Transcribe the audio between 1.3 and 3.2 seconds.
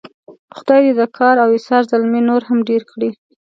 او ایثار زلمي نور هم ډېر کړي.